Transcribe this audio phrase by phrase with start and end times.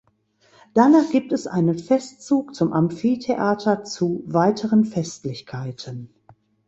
[0.73, 6.11] Danach gibt es einen Festzug zum Amphitheater zu weiteren Festlichkeiten.